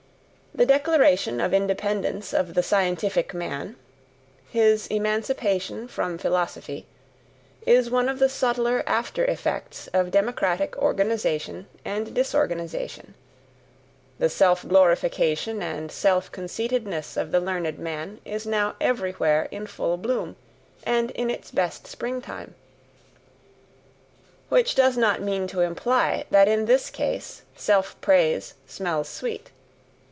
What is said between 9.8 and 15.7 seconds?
of democratic organization and disorganization: the self glorification